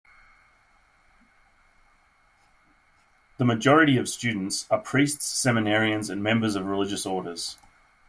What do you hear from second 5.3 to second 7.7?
seminarians, and members of religious orders.